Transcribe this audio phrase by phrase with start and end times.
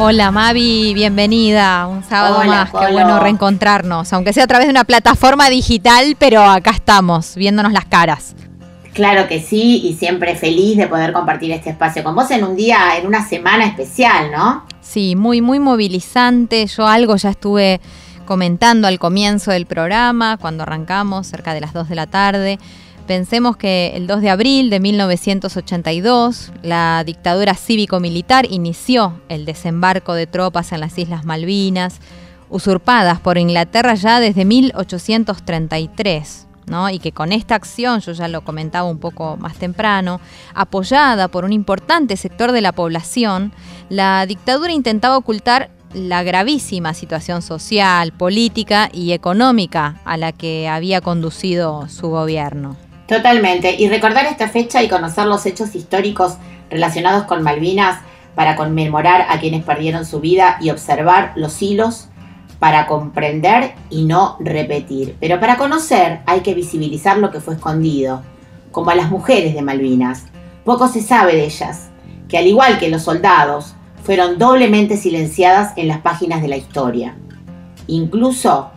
[0.00, 1.88] Hola Mavi, bienvenida.
[1.88, 2.70] Un sábado Hola, más.
[2.70, 7.72] Qué bueno reencontrarnos, aunque sea a través de una plataforma digital, pero acá estamos, viéndonos
[7.72, 8.36] las caras.
[8.94, 12.54] Claro que sí, y siempre feliz de poder compartir este espacio con vos en un
[12.54, 14.64] día, en una semana especial, ¿no?
[14.80, 16.64] Sí, muy, muy movilizante.
[16.66, 17.80] Yo algo ya estuve
[18.24, 22.58] comentando al comienzo del programa, cuando arrancamos, cerca de las 2 de la tarde.
[23.08, 30.26] Pensemos que el 2 de abril de 1982, la dictadura cívico-militar inició el desembarco de
[30.26, 32.00] tropas en las Islas Malvinas,
[32.50, 36.48] usurpadas por Inglaterra ya desde 1833.
[36.66, 36.90] ¿no?
[36.90, 40.20] Y que con esta acción, yo ya lo comentaba un poco más temprano,
[40.52, 43.54] apoyada por un importante sector de la población,
[43.88, 51.00] la dictadura intentaba ocultar la gravísima situación social, política y económica a la que había
[51.00, 52.76] conducido su gobierno.
[53.08, 53.74] Totalmente.
[53.74, 56.36] Y recordar esta fecha y conocer los hechos históricos
[56.70, 58.00] relacionados con Malvinas
[58.34, 62.08] para conmemorar a quienes perdieron su vida y observar los hilos
[62.58, 65.16] para comprender y no repetir.
[65.20, 68.22] Pero para conocer hay que visibilizar lo que fue escondido,
[68.72, 70.24] como a las mujeres de Malvinas.
[70.64, 71.88] Poco se sabe de ellas,
[72.28, 77.16] que al igual que los soldados, fueron doblemente silenciadas en las páginas de la historia.
[77.86, 78.70] Incluso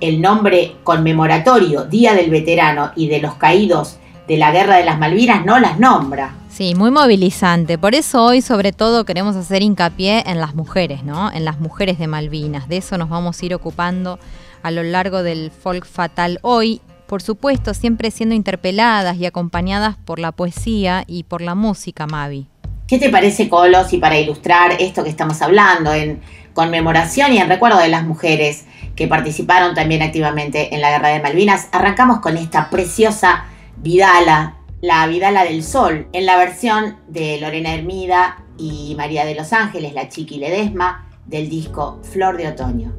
[0.00, 3.98] el nombre conmemoratorio Día del Veterano y de los Caídos
[4.30, 6.36] de la Guerra de las Malvinas no las nombra.
[6.50, 7.78] Sí, muy movilizante.
[7.78, 11.32] Por eso hoy sobre todo queremos hacer hincapié en las mujeres, ¿no?
[11.32, 12.68] En las mujeres de Malvinas.
[12.68, 14.20] De eso nos vamos a ir ocupando
[14.62, 16.80] a lo largo del folk fatal hoy.
[17.08, 22.46] Por supuesto, siempre siendo interpeladas y acompañadas por la poesía y por la música, Mavi.
[22.86, 23.92] ¿Qué te parece, Colos?
[23.92, 26.20] Y para ilustrar esto que estamos hablando, en
[26.60, 31.22] conmemoración y en recuerdo de las mujeres que participaron también activamente en la Guerra de
[31.22, 33.46] Malvinas, arrancamos con esta preciosa
[33.78, 39.54] Vidala, la Vidala del Sol, en la versión de Lorena Hermida y María de los
[39.54, 42.92] Ángeles, la Chiqui Ledesma, del disco Flor de Otoño.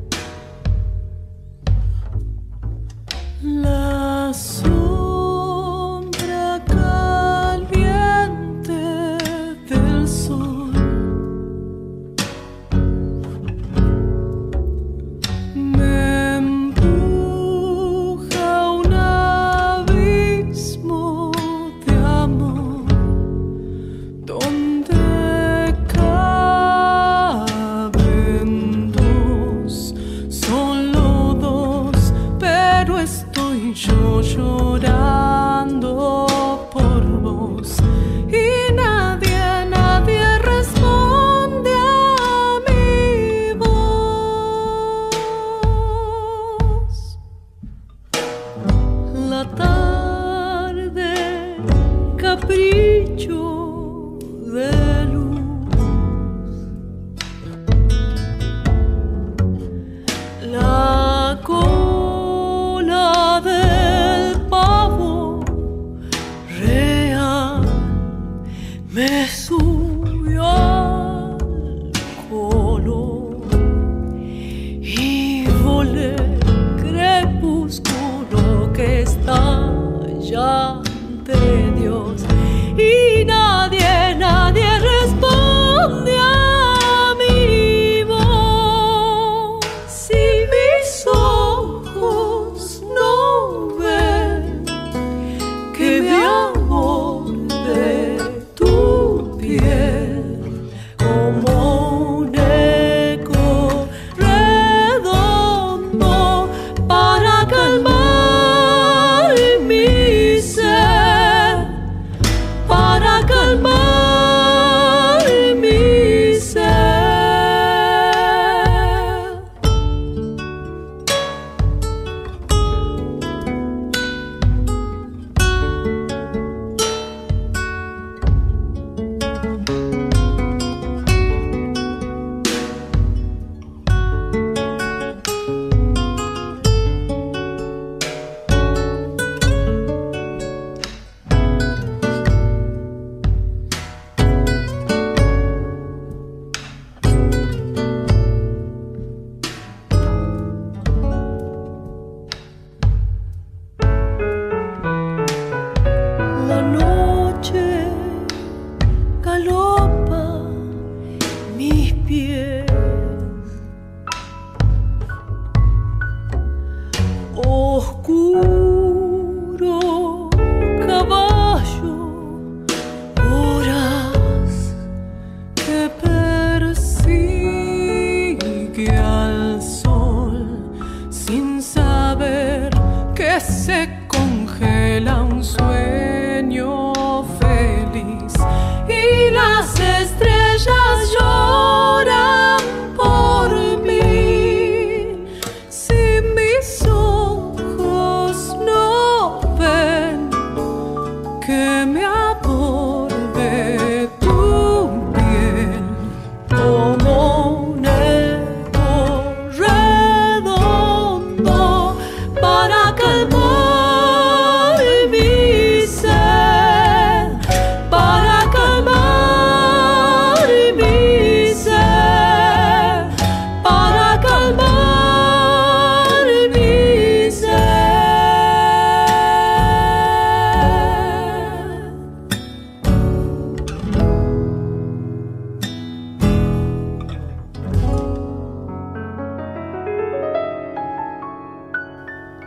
[3.44, 5.11] La sombra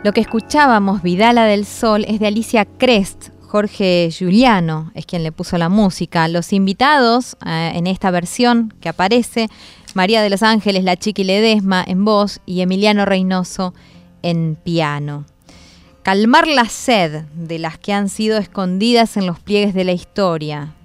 [0.05, 3.29] Lo que escuchábamos, Vidala del Sol, es de Alicia Crest.
[3.41, 6.27] Jorge Giuliano es quien le puso la música.
[6.27, 9.49] Los invitados eh, en esta versión que aparece,
[9.95, 13.73] María de los Ángeles, la Chiqui Ledesma en voz y Emiliano Reynoso
[14.21, 15.25] en piano.
[16.03, 20.75] Calmar la sed de las que han sido escondidas en los pliegues de la historia,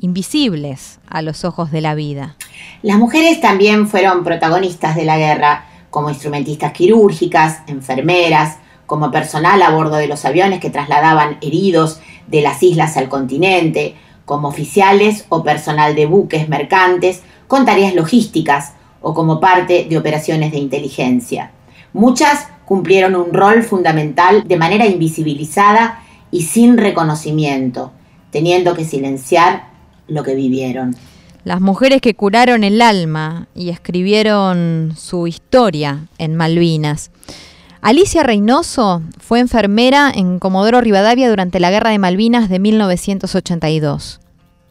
[0.00, 2.36] invisibles a los ojos de la vida.
[2.80, 9.70] Las mujeres también fueron protagonistas de la guerra, como instrumentistas quirúrgicas, enfermeras, como personal a
[9.70, 13.94] bordo de los aviones que trasladaban heridos de las islas al continente,
[14.26, 20.52] como oficiales o personal de buques mercantes con tareas logísticas o como parte de operaciones
[20.52, 21.52] de inteligencia.
[21.94, 27.92] Muchas cumplieron un rol fundamental de manera invisibilizada y sin reconocimiento,
[28.30, 29.68] teniendo que silenciar
[30.08, 30.94] lo que vivieron.
[31.46, 37.12] Las mujeres que curaron el alma y escribieron su historia en Malvinas.
[37.80, 44.18] Alicia Reynoso fue enfermera en Comodoro Rivadavia durante la Guerra de Malvinas de 1982.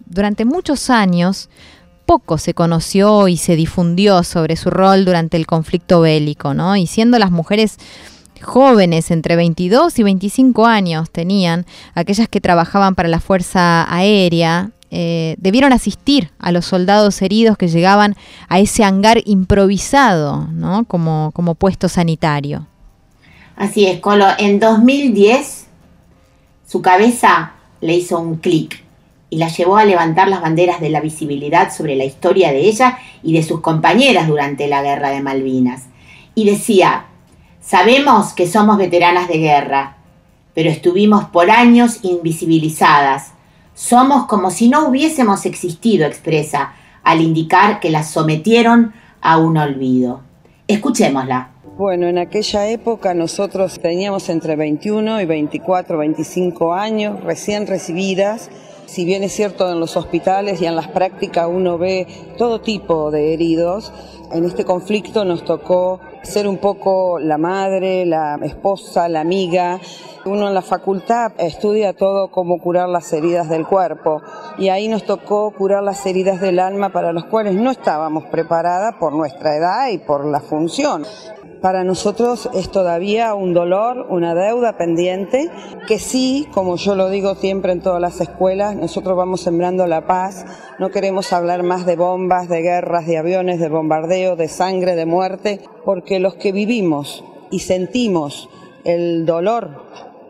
[0.05, 1.47] Durante muchos años,
[2.05, 6.75] poco se conoció y se difundió sobre su rol durante el conflicto bélico, ¿no?
[6.75, 7.77] Y siendo las mujeres
[8.41, 15.35] jóvenes, entre 22 y 25 años tenían, aquellas que trabajaban para la Fuerza Aérea, eh,
[15.39, 18.15] debieron asistir a los soldados heridos que llegaban
[18.47, 20.85] a ese hangar improvisado, ¿no?
[20.85, 22.65] Como, como puesto sanitario.
[23.57, 24.27] Así es, Colo.
[24.37, 25.65] En 2010
[26.65, 28.85] su cabeza le hizo un clic
[29.29, 32.97] y la llevó a levantar las banderas de la visibilidad sobre la historia de ella
[33.21, 35.83] y de sus compañeras durante la guerra de Malvinas.
[36.35, 37.07] Y decía,
[37.59, 39.97] sabemos que somos veteranas de guerra,
[40.53, 43.34] pero estuvimos por años invisibilizadas.
[43.75, 46.73] Somos como si no hubiésemos existido, expresa,
[47.03, 50.21] al indicar que las sometieron a un olvido.
[50.69, 51.49] Escuchémosla.
[51.77, 58.49] Bueno, en aquella época nosotros teníamos entre 21 y 24, 25 años, recién recibidas.
[58.85, 63.11] Si bien es cierto en los hospitales y en las prácticas uno ve todo tipo
[63.11, 63.91] de heridos,
[64.31, 69.79] en este conflicto nos tocó ser un poco la madre, la esposa, la amiga.
[70.25, 74.21] Uno en la facultad estudia todo cómo curar las heridas del cuerpo
[74.57, 78.95] y ahí nos tocó curar las heridas del alma para las cuales no estábamos preparadas
[78.95, 81.05] por nuestra edad y por la función.
[81.61, 85.49] Para nosotros es todavía un dolor, una deuda pendiente,
[85.87, 90.05] que sí, como yo lo digo siempre en todas las escuelas, nosotros vamos sembrando la
[90.05, 90.45] paz,
[90.79, 95.05] no queremos hablar más de bombas, de guerras, de aviones, de bombardeo, de sangre, de
[95.05, 98.49] muerte, porque los que vivimos y sentimos
[98.83, 99.85] el dolor,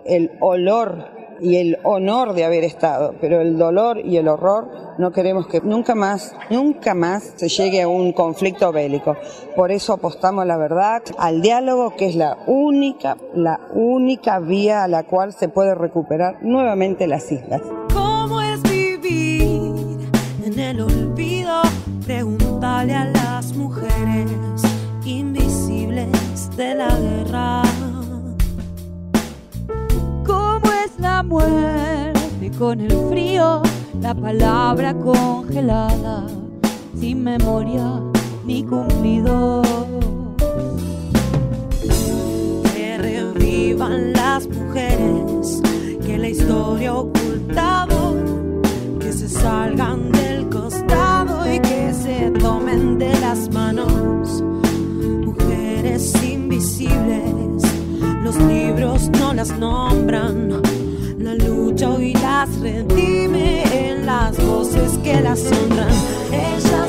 [0.05, 1.09] el olor
[1.41, 5.61] y el honor de haber estado, pero el dolor y el horror no queremos que
[5.61, 9.15] nunca más, nunca más se llegue a un conflicto bélico.
[9.55, 14.87] Por eso apostamos la verdad al diálogo, que es la única, la única vía a
[14.87, 17.61] la cual se puede recuperar nuevamente las islas.
[17.93, 20.09] ¿Cómo es vivir
[20.45, 21.61] en el olvido?
[22.05, 24.61] Pregúntale a las mujeres
[25.05, 27.61] invisibles de la guerra.
[30.25, 33.61] ¿Cómo es la muerte con el frío?
[34.01, 36.27] La palabra congelada,
[36.99, 38.01] sin memoria
[38.45, 39.61] ni cumplido.
[42.73, 45.61] Que revivan las mujeres
[46.05, 48.15] que la historia ha ocultado,
[48.99, 54.43] que se salgan del costado y que se tomen de las manos.
[55.25, 57.63] Mujeres invisibles,
[58.23, 60.64] los libros no las nombran.
[65.05, 65.91] Que las honran.
[66.31, 66.84] Ellas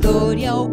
[0.00, 0.67] que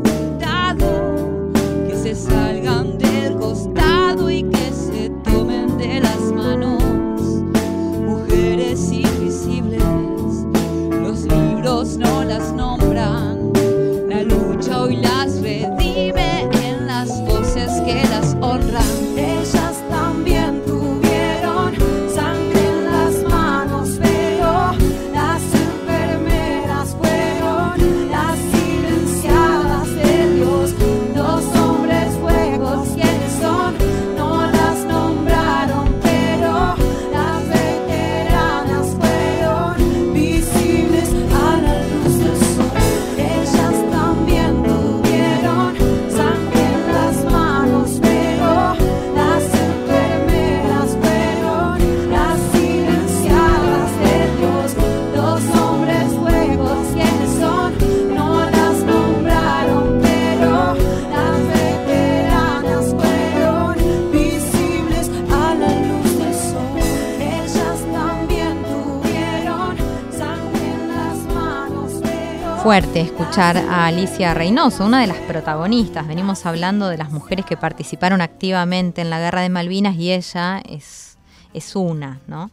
[72.75, 76.05] fuerte escuchar a Alicia Reynoso, una de las protagonistas.
[76.05, 80.61] Venimos hablando de las mujeres que participaron activamente en la guerra de Malvinas y ella
[80.67, 81.17] es,
[81.53, 82.51] es una, ¿no?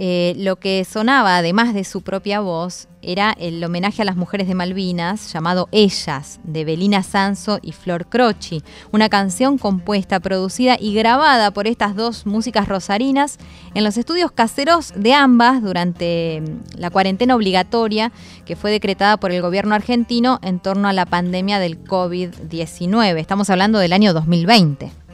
[0.00, 4.46] Eh, lo que sonaba, además de su propia voz, era el homenaje a las mujeres
[4.46, 8.62] de Malvinas, llamado Ellas, de Belina Sanso y Flor Croci,
[8.92, 13.38] una canción compuesta, producida y grabada por estas dos músicas rosarinas
[13.74, 18.12] en los estudios caseros de ambas durante mm, la cuarentena obligatoria
[18.46, 23.18] que fue decretada por el gobierno argentino en torno a la pandemia del COVID-19.
[23.18, 25.07] Estamos hablando del año 2020.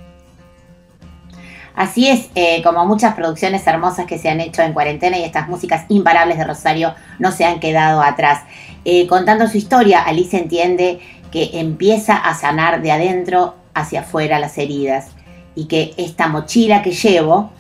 [1.74, 5.48] Así es, eh, como muchas producciones hermosas que se han hecho en cuarentena y estas
[5.48, 8.42] músicas imparables de Rosario no se han quedado atrás.
[8.84, 11.00] Eh, contando su historia, Alicia entiende
[11.32, 15.08] que empieza a sanar de adentro hacia afuera las heridas
[15.56, 17.50] y que esta mochila que llevo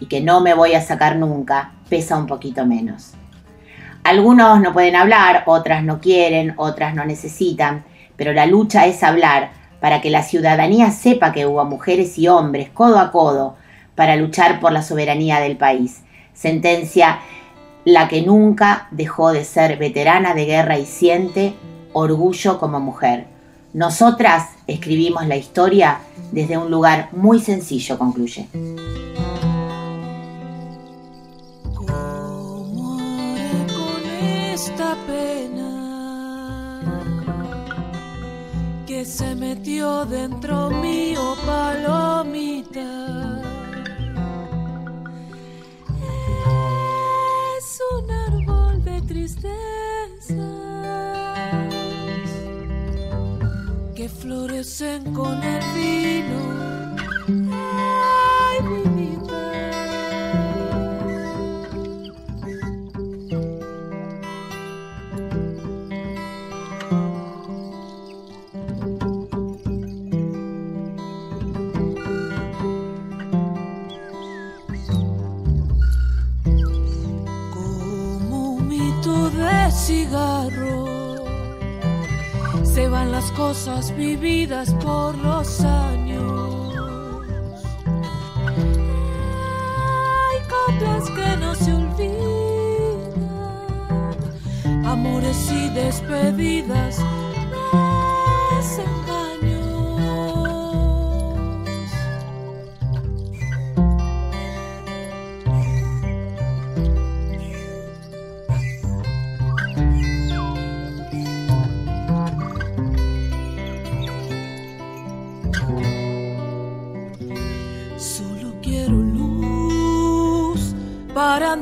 [0.00, 3.12] y que no me voy a sacar nunca pesa un poquito menos.
[4.04, 7.84] Algunos no pueden hablar, otras no quieren, otras no necesitan,
[8.16, 9.50] pero la lucha es hablar
[9.84, 13.56] para que la ciudadanía sepa que hubo mujeres y hombres codo a codo
[13.94, 16.00] para luchar por la soberanía del país.
[16.32, 17.18] Sentencia
[17.84, 21.52] la que nunca dejó de ser veterana de guerra y siente
[21.92, 23.26] orgullo como mujer.
[23.74, 25.98] Nosotras escribimos la historia
[26.32, 28.48] desde un lugar muy sencillo, concluye.
[34.54, 35.63] esta pena?
[38.94, 42.90] Que se metió dentro mío palomita.
[47.58, 50.46] Es un árbol de tristeza
[53.96, 56.63] que florecen con el vino.
[82.62, 86.74] Se van las cosas vividas por los años.
[90.20, 93.14] Hay coplas que no se olvidan,
[94.84, 97.00] amores y despedidas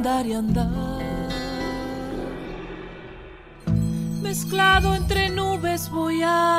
[0.03, 0.69] andar y andar.
[4.21, 6.52] Mezclado entre nubes voy a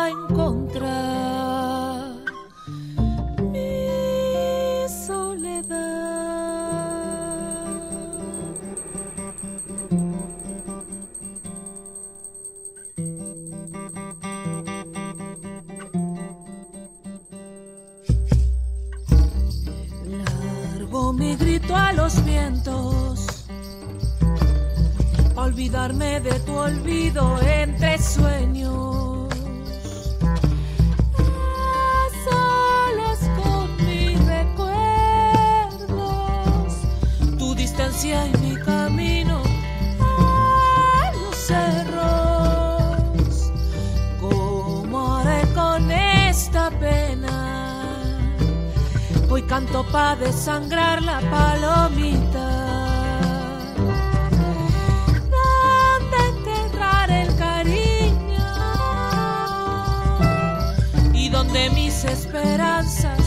[38.03, 39.41] distancia y mi camino
[39.99, 41.91] a los cerros.
[44.19, 47.87] ¿Cómo haré con esta pena?
[49.29, 52.73] Hoy canto para desangrar la palomita.
[61.51, 63.22] de mis esperanzas.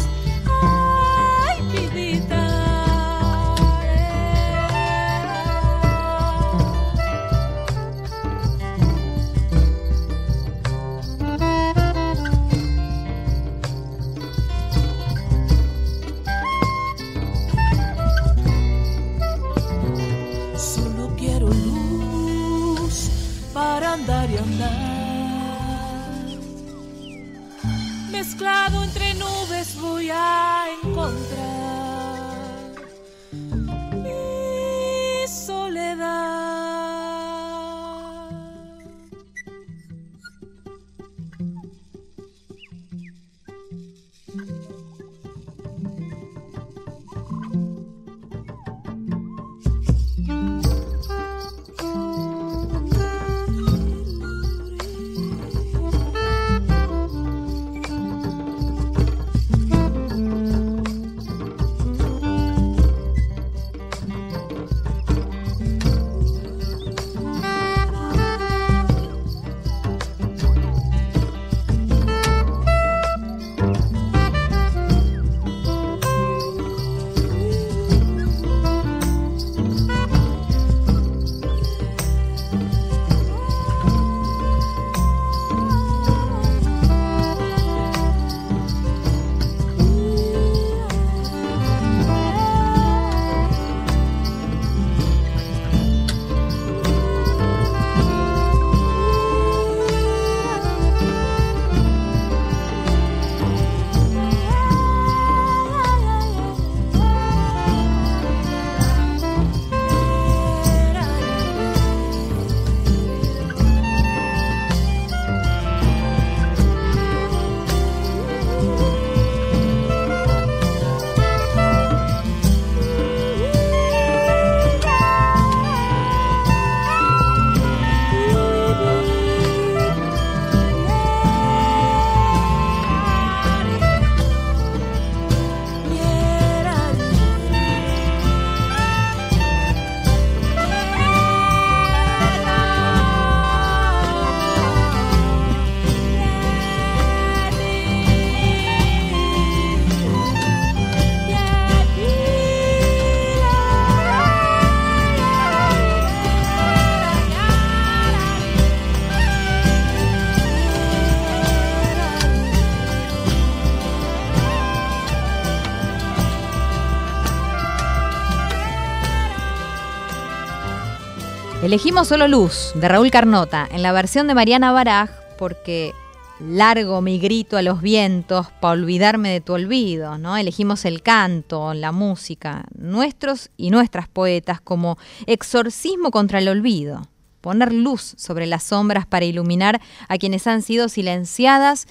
[171.77, 175.93] Elegimos solo Luz, de Raúl Carnota, en la versión de Mariana Baraj, porque
[176.41, 180.39] largo mi grito a los vientos para olvidarme de tu olvido, ¿no?
[180.39, 187.03] Elegimos el canto, la música, nuestros y nuestras poetas como exorcismo contra el olvido,
[187.43, 191.89] poner luz sobre las sombras para iluminar a quienes han sido silenciadas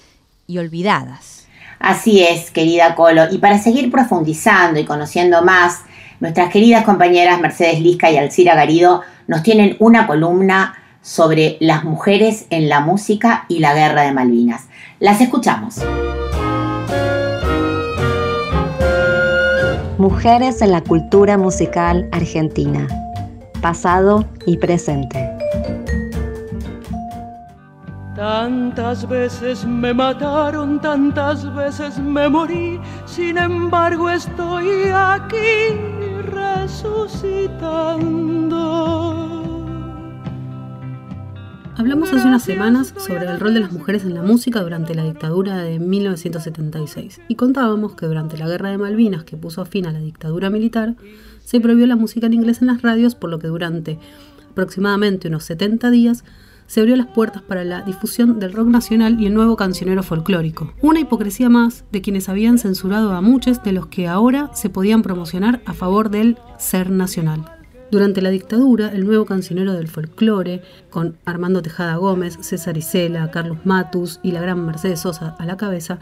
[0.48, 1.46] y olvidadas.
[1.78, 5.82] Así es, querida Colo, y para seguir profundizando y conociendo más,
[6.20, 12.46] nuestras queridas compañeras Mercedes Lisca y Alcira Garido nos tienen una columna sobre las mujeres
[12.50, 14.66] en la música y la guerra de Malvinas.
[14.98, 15.80] Las escuchamos.
[19.98, 22.86] Mujeres en la cultura musical argentina,
[23.62, 25.30] pasado y presente.
[28.14, 35.95] Tantas veces me mataron, tantas veces me morí, sin embargo estoy aquí
[36.66, 38.56] resucitando.
[41.76, 45.04] Hablamos hace unas semanas sobre el rol de las mujeres en la música durante la
[45.04, 49.92] dictadura de 1976 y contábamos que durante la guerra de Malvinas que puso fin a
[49.92, 50.96] la dictadura militar,
[51.44, 54.00] se prohibió la música en inglés en las radios por lo que durante
[54.50, 56.24] aproximadamente unos 70 días
[56.66, 60.72] se abrió las puertas para la difusión del rock nacional y el nuevo cancionero folclórico.
[60.82, 65.02] Una hipocresía más de quienes habían censurado a muchos de los que ahora se podían
[65.02, 67.44] promocionar a favor del ser nacional.
[67.90, 73.58] Durante la dictadura, el nuevo cancionero del folclore, con Armando Tejada Gómez, César Isela, Carlos
[73.64, 76.00] Matus y la gran Mercedes Sosa a la cabeza,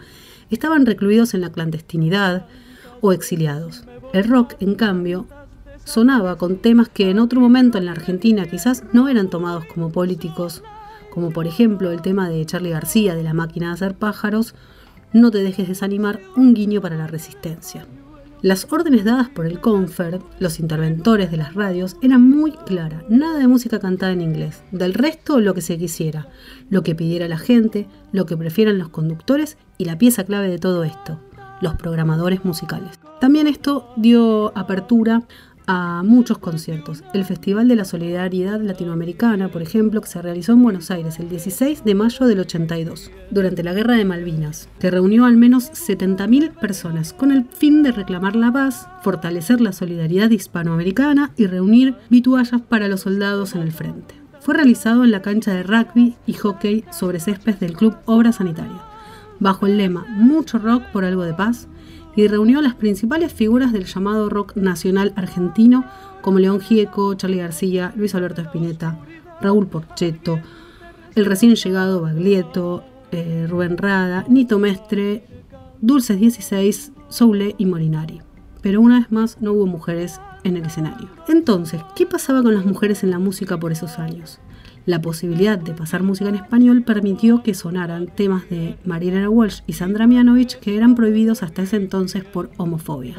[0.50, 2.46] estaban recluidos en la clandestinidad
[3.02, 3.84] o exiliados.
[4.14, 5.26] El rock, en cambio,
[5.84, 9.90] sonaba con temas que en otro momento en la Argentina quizás no eran tomados como
[9.90, 10.62] políticos,
[11.10, 14.54] como por ejemplo el tema de Charlie García de la máquina de hacer pájaros,
[15.12, 17.86] No te dejes desanimar, un guiño para la resistencia.
[18.44, 23.02] Las órdenes dadas por el Confer, los interventores de las radios, eran muy claras.
[23.08, 24.62] Nada de música cantada en inglés.
[24.70, 26.28] Del resto, lo que se quisiera.
[26.68, 30.58] Lo que pidiera la gente, lo que prefieran los conductores y la pieza clave de
[30.58, 31.20] todo esto,
[31.62, 33.00] los programadores musicales.
[33.18, 35.22] También esto dio apertura
[35.66, 37.02] a muchos conciertos.
[37.14, 41.28] El Festival de la Solidaridad Latinoamericana, por ejemplo, que se realizó en Buenos Aires el
[41.28, 46.52] 16 de mayo del 82, durante la Guerra de Malvinas, que reunió al menos 70.000
[46.58, 52.60] personas con el fin de reclamar la paz, fortalecer la solidaridad hispanoamericana y reunir vituallas
[52.60, 54.14] para los soldados en el frente.
[54.40, 58.82] Fue realizado en la cancha de rugby y hockey sobre césped del Club Obra Sanitaria,
[59.40, 61.68] bajo el lema Mucho rock por algo de paz,
[62.16, 65.84] y reunió a las principales figuras del llamado rock nacional argentino
[66.22, 68.98] como León Gieco, Charlie García, Luis Alberto Spinetta,
[69.40, 70.40] Raúl Porchetto,
[71.14, 75.24] el recién llegado Baglietto, eh, Rubén Rada, Nito Mestre,
[75.80, 78.20] Dulces 16, Soule y Molinari.
[78.62, 81.08] Pero una vez más no hubo mujeres en el escenario.
[81.28, 84.40] Entonces, ¿qué pasaba con las mujeres en la música por esos años?
[84.86, 89.72] La posibilidad de pasar música en español permitió que sonaran temas de Marielena Walsh y
[89.72, 93.14] Sandra Mianovich que eran prohibidos hasta ese entonces por homofobia.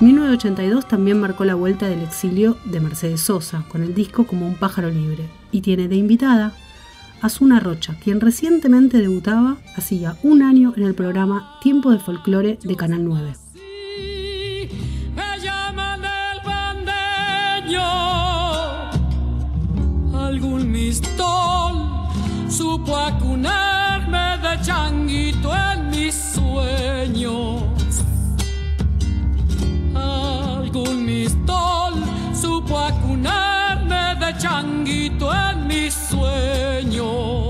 [0.00, 3.64] ...1982 también marcó la vuelta del exilio de Mercedes Sosa...
[3.68, 5.28] ...con el disco Como un pájaro libre...
[5.50, 6.54] ...y tiene de invitada
[7.20, 7.96] a Asuna Rocha...
[8.00, 13.47] ...quien recientemente debutaba hacía un año en el programa Tiempo de Folclore de Canal 9.
[20.78, 21.74] Mistol
[22.48, 27.62] supo acunarme de changuito en mis sueños.
[29.94, 31.94] Algún mistol
[32.32, 37.47] supo acunarme de changuito en mis sueños.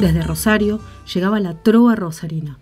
[0.00, 0.78] Desde Rosario
[1.12, 2.58] llegaba la Trova Rosarina,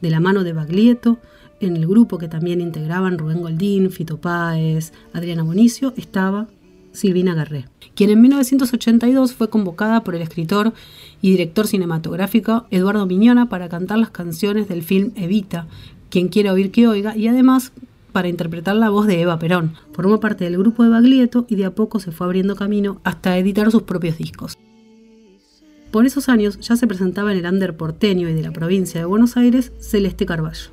[0.00, 1.18] de la mano de Baglietto,
[1.60, 6.48] en el grupo que también integraban Rubén Goldín, Fito Páez, Adriana Bonicio, estaba
[6.92, 10.72] Silvina Garré, quien en 1982 fue convocada por el escritor
[11.20, 15.66] y director cinematográfico Eduardo Miñona para cantar las canciones del film Evita,
[16.08, 17.72] quien quiera oír que oiga, y además
[18.10, 19.74] para interpretar la voz de Eva Perón.
[19.92, 23.36] Formó parte del grupo de Baglietto y de a poco se fue abriendo camino hasta
[23.36, 24.56] editar sus propios discos.
[25.90, 29.06] Por esos años ya se presentaba en el under porteño y de la provincia de
[29.06, 30.70] Buenos Aires Celeste Carballo,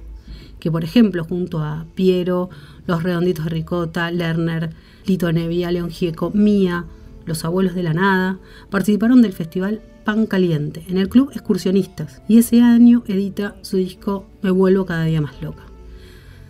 [0.60, 2.51] que por ejemplo junto a Piero,
[2.86, 4.69] Los Redonditos de Ricota, Lerner,
[5.08, 6.86] Lito Nevia, León Gieco, Mía,
[7.25, 8.38] Los Abuelos de la Nada,
[8.69, 14.27] participaron del festival Pan Caliente en el Club Excursionistas y ese año edita su disco
[14.43, 15.63] Me vuelvo cada día más loca.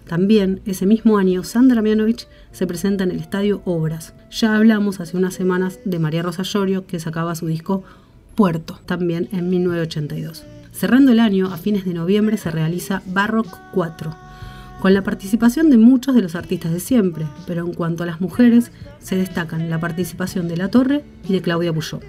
[0.07, 4.13] También ese mismo año Sandra Mianovich se presenta en el Estadio Obras.
[4.29, 7.83] Ya hablamos hace unas semanas de María Rosa Llorio que sacaba su disco
[8.37, 10.45] Puerto, también en 1982.
[10.71, 14.15] Cerrando el año, a fines de noviembre se realiza Barrock 4,
[14.79, 18.21] con la participación de muchos de los artistas de siempre, pero en cuanto a las
[18.21, 21.99] mujeres, se destacan la participación de La Torre y de Claudia Puyó.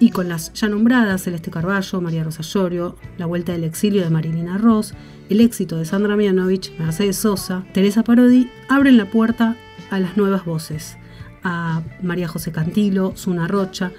[0.00, 4.08] Y con las ya nombradas Celeste Carballo, María Rosa Llorio, La Vuelta del Exilio de
[4.08, 4.94] Marilina Ross,
[5.28, 9.56] el éxito de Sandra Mianovich, Mercedes Sosa, Teresa Parodi, abren la puerta
[9.90, 10.96] a las nuevas voces,
[11.42, 13.92] a María José Cantilo, Zuna Rocha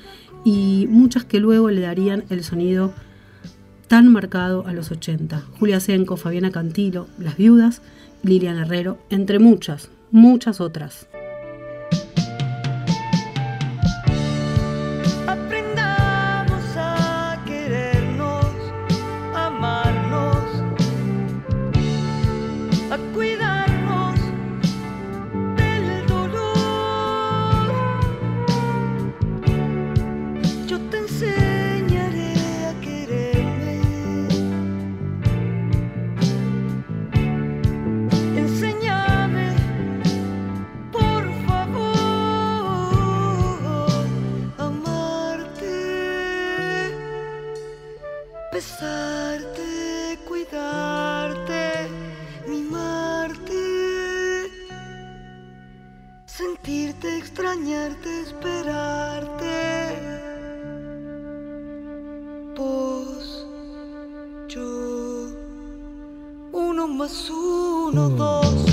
[0.49, 2.91] y muchas que luego le darían el sonido
[3.87, 5.43] tan marcado a los 80.
[5.59, 7.83] Julia Senco, Fabiana Cantilo, Las Viudas,
[8.23, 11.08] Lilian Herrero, entre muchas, muchas otras.
[57.89, 59.49] Extrañarte, esperarte.
[62.55, 63.47] Vos,
[64.47, 65.29] yo,
[66.51, 68.68] uno más uno, dos.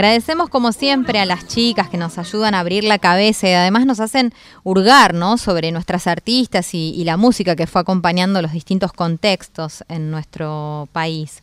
[0.00, 3.84] Agradecemos como siempre a las chicas que nos ayudan a abrir la cabeza y además
[3.84, 4.32] nos hacen
[4.64, 5.36] hurgar ¿no?
[5.36, 11.42] sobre nuestras artistas y, la música que fue acompañando los distintos contextos en nuestro país.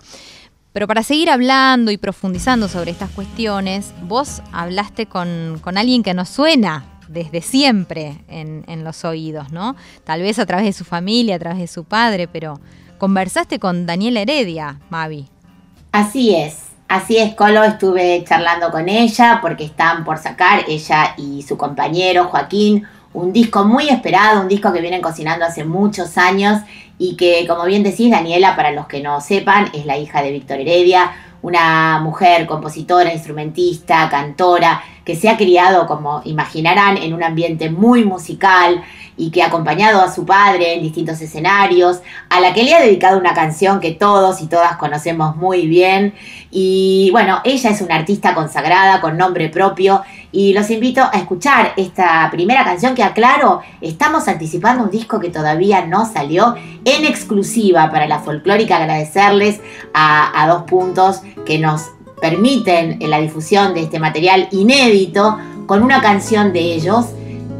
[0.73, 6.15] Pero para seguir hablando y profundizando sobre estas cuestiones, vos hablaste con, con alguien que
[6.15, 9.75] nos suena desde siempre en, en los oídos, ¿no?
[10.03, 12.59] Tal vez a través de su familia, a través de su padre, pero
[12.97, 15.27] conversaste con Daniela Heredia, Mavi.
[15.91, 21.43] Así es, así es, Colo, estuve charlando con ella porque están por sacar, ella y
[21.43, 26.61] su compañero Joaquín, un disco muy esperado, un disco que vienen cocinando hace muchos años
[26.99, 30.31] y que, como bien decís, Daniela, para los que no sepan, es la hija de
[30.31, 37.23] Víctor Heredia, una mujer compositora, instrumentista, cantora, que se ha criado, como imaginarán, en un
[37.23, 38.83] ambiente muy musical
[39.17, 42.81] y que ha acompañado a su padre en distintos escenarios, a la que le ha
[42.81, 46.13] dedicado una canción que todos y todas conocemos muy bien.
[46.51, 51.73] Y bueno, ella es una artista consagrada con nombre propio y los invito a escuchar
[51.77, 57.89] esta primera canción que aclaro, estamos anticipando un disco que todavía no salió en exclusiva
[57.89, 59.59] para la folclórica, agradecerles
[59.93, 61.89] a, a dos puntos que nos
[62.21, 67.07] permiten la difusión de este material inédito con una canción de ellos.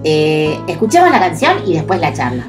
[0.04, 2.48] Eh, escuchemos la canción y después la charla.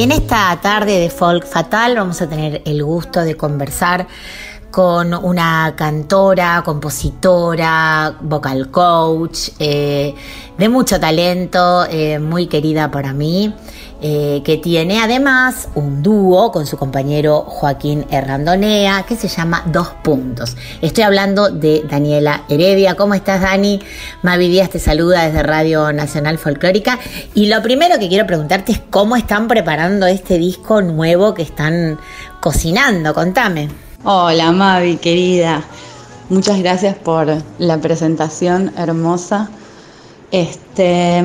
[0.00, 4.06] Y en esta tarde de Folk Fatal vamos a tener el gusto de conversar
[4.70, 10.14] con una cantora, compositora, vocal coach, eh,
[10.56, 13.52] de mucho talento, eh, muy querida para mí,
[14.02, 19.88] eh, que tiene además un dúo con su compañero Joaquín Herrandonea que se llama Dos
[20.02, 20.56] Puntos.
[20.80, 22.94] Estoy hablando de Daniela Heredia.
[22.96, 23.80] ¿Cómo estás, Dani?
[24.22, 26.98] Mavi Díaz te saluda desde Radio Nacional Folclórica.
[27.34, 31.98] Y lo primero que quiero preguntarte es cómo están preparando este disco nuevo que están
[32.40, 33.12] cocinando.
[33.14, 33.68] Contame.
[34.04, 35.62] Hola Mavi, querida.
[36.30, 37.26] Muchas gracias por
[37.58, 39.50] la presentación hermosa.
[40.30, 41.22] Este,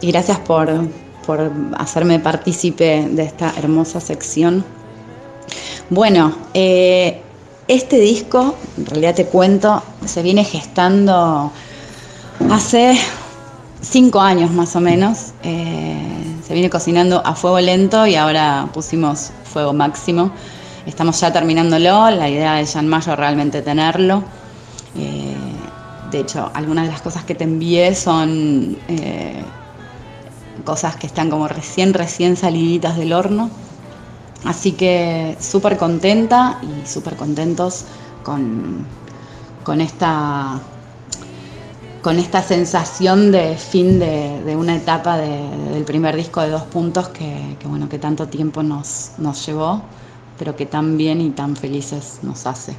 [0.00, 0.88] y gracias por,
[1.28, 4.64] por hacerme partícipe de esta hermosa sección.
[5.90, 7.20] Bueno, eh,
[7.68, 11.52] este disco, en realidad te cuento, se viene gestando
[12.50, 12.96] hace
[13.82, 15.34] cinco años más o menos.
[15.42, 15.98] Eh,
[16.46, 20.30] se viene cocinando a fuego lento y ahora pusimos fuego máximo.
[20.86, 24.22] Estamos ya terminándolo, la idea es ya en mayo realmente tenerlo.
[24.96, 25.36] Eh,
[26.10, 28.78] de hecho, algunas de las cosas que te envié son
[30.68, 33.48] cosas que están como recién, recién saliditas del horno.
[34.44, 37.86] Así que súper contenta y súper contentos
[38.22, 38.84] con,
[39.64, 40.60] con, esta,
[42.02, 45.40] con esta sensación de fin de, de una etapa de,
[45.72, 49.80] del primer disco de dos puntos que, que, bueno, que tanto tiempo nos, nos llevó
[50.38, 52.76] pero que tan bien y tan felices nos hace.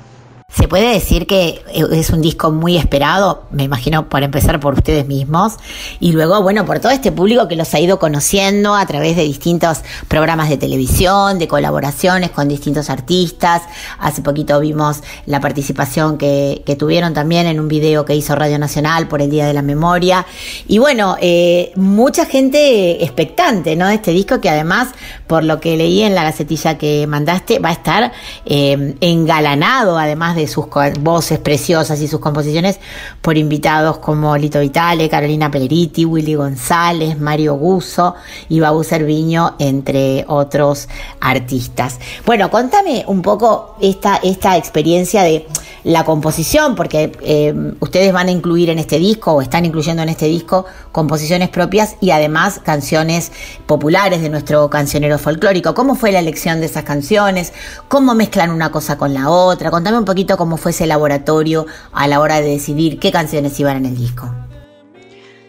[0.51, 3.43] ¿Se puede decir que es un disco muy esperado?
[3.51, 5.53] Me imagino para empezar por ustedes mismos
[5.99, 9.23] y luego, bueno, por todo este público que los ha ido conociendo a través de
[9.23, 13.61] distintos programas de televisión, de colaboraciones con distintos artistas.
[13.99, 19.07] Hace poquito vimos la participación que, tuvieron también en un video que hizo Radio Nacional
[19.07, 20.25] por el Día de la Memoria.
[20.67, 23.87] Y bueno, eh, mucha gente expectante, ¿no?
[23.87, 24.89] De este disco que además,
[25.27, 28.11] por lo que leí en la gacetilla que mandaste, va a estar
[28.45, 30.65] eh, engalanado además de sus
[31.01, 32.79] voces preciosas y sus composiciones
[33.21, 38.15] por invitados como Lito Vitale, Carolina Peleriti, Willy González, Mario Guso
[38.47, 40.87] y Babu Cerviño, entre otros
[41.21, 41.99] artistas.
[42.25, 45.47] Bueno, contame un poco esta, esta experiencia de
[45.83, 50.09] la composición, porque eh, ustedes van a incluir en este disco o están incluyendo en
[50.09, 53.31] este disco composiciones propias y además canciones
[53.65, 55.73] populares de nuestro cancionero folclórico.
[55.73, 57.53] ¿Cómo fue la elección de esas canciones?
[57.87, 59.71] ¿Cómo mezclan una cosa con la otra?
[59.71, 63.77] Contame un poquito cómo fue ese laboratorio a la hora de decidir qué canciones iban
[63.77, 64.33] en el disco.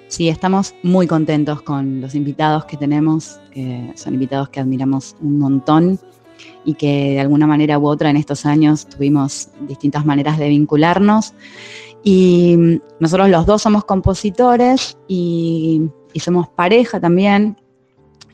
[0.09, 3.39] Sí, estamos muy contentos con los invitados que tenemos.
[3.53, 6.01] Eh, son invitados que admiramos un montón
[6.65, 11.35] y que de alguna manera u otra en estos años tuvimos distintas maneras de vincularnos.
[12.03, 17.57] Y nosotros los dos somos compositores y somos pareja también.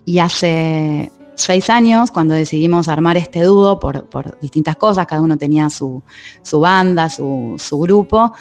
[0.06, 5.36] Y hace seis años, cuando decidimos armar este dúo por, por distintas cosas, cada uno
[5.36, 6.02] tenía su,
[6.42, 8.32] su banda, su, su, grupo,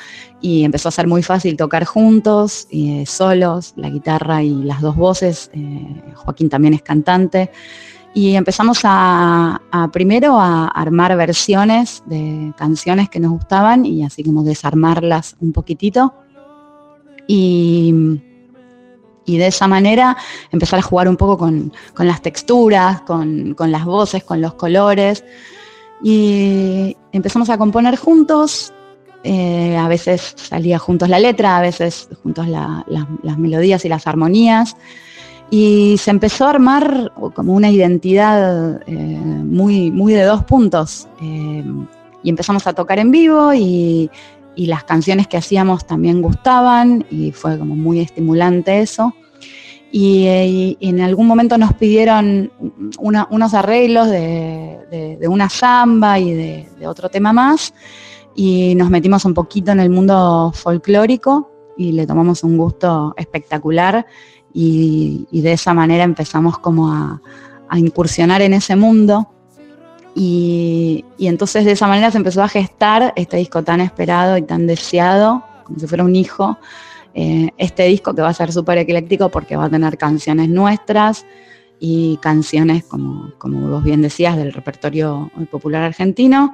[0.42, 4.96] y empezó a ser muy fácil tocar juntos, eh, solos, la guitarra y las dos
[4.96, 5.52] voces.
[5.54, 7.52] Eh, Joaquín también es cantante.
[8.14, 14.24] Y empezamos a, a, primero a armar versiones de canciones que nos gustaban y así
[14.24, 16.14] como desarmarlas un poquitito.
[17.28, 17.94] Y
[19.26, 20.16] y de esa manera
[20.52, 24.54] empezar a jugar un poco con, con las texturas, con, con, las voces, con los
[24.54, 25.24] colores.
[26.04, 28.72] Y empezamos a componer juntos.
[29.24, 33.90] Eh, a veces salía juntos la letra, a veces juntos la, la, las melodías y
[33.90, 34.78] las armonías.
[35.50, 41.08] Y se empezó a armar como una identidad eh, muy, muy de dos puntos.
[41.22, 41.64] Eh,
[42.26, 44.10] y empezamos a tocar en vivo y,
[44.56, 49.16] y las canciones que hacíamos también gustaban y fue como muy estimulante eso.
[49.92, 50.28] Y,
[50.80, 52.52] y en algún momento nos pidieron
[53.00, 57.74] unos arreglos de, de, una samba y de, otro tema más
[58.36, 64.06] y nos metimos un poquito en el mundo folclórico y le tomamos un gusto espectacular
[64.54, 69.35] y, de esa manera empezamos como a incursionar en ese mundo
[70.16, 74.66] Y, entonces de esa manera se empezó a gestar este disco tan esperado y tan
[74.66, 76.58] deseado, como si fuera un hijo.
[77.14, 81.26] Eh, este disco que va a ser súper ecléctico porque va a tener canciones nuestras
[81.80, 86.54] y canciones, como, como vos bien decías, del repertorio popular argentino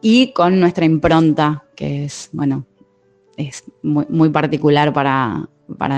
[0.00, 2.66] y con nuestra impronta, que es, bueno,
[3.38, 5.48] es muy, particular para,